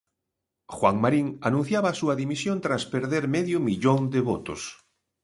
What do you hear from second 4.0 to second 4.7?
de votos.